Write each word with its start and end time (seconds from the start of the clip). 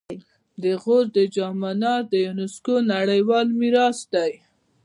د 0.63 0.63
غور 0.81 1.05
د 1.17 1.17
جام 1.35 1.55
منار 1.61 2.01
د 2.09 2.13
یونسکو 2.27 2.73
نړیوال 2.93 3.47
میراث 3.59 3.99
دی 4.13 4.31